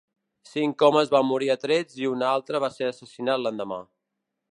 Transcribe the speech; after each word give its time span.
Cinc 0.51 0.83
homes 0.85 1.11
van 1.15 1.27
morir 1.31 1.51
a 1.53 1.57
trets 1.65 1.99
i 2.05 2.09
un 2.13 2.23
altre 2.31 2.63
va 2.67 2.71
ser 2.79 2.89
assassinat 2.93 3.43
l'endemà. 3.45 3.79